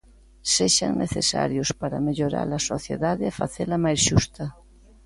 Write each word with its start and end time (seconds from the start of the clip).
Sexan 0.53 0.93
necesarios 1.03 1.69
para 1.81 2.03
mellorala 2.07 2.59
sociedade 2.71 3.23
e 3.27 3.35
facela 3.39 3.77
mais 3.85 3.99
xusta. 4.07 4.45